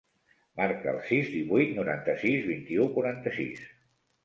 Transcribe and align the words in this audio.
Marca 0.61 0.89
el 0.93 0.97
sis, 1.09 1.29
divuit, 1.35 1.77
noranta-sis, 1.81 2.49
vint-i-u, 2.55 2.91
quaranta-sis. 2.99 3.65